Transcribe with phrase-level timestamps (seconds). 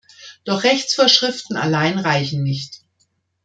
[0.45, 2.79] Doch Rechtsvorschriften allein reichen nicht.